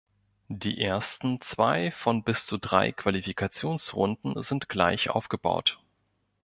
Die 0.47 0.81
ersten 0.81 1.41
zwei 1.41 1.91
von 1.91 2.23
bis 2.23 2.47
zu 2.47 2.57
drei 2.57 2.91
Qualifikationsrunden 2.91 4.41
sind 4.41 4.67
gleich 4.67 5.11
aufgebaut. 5.11 5.79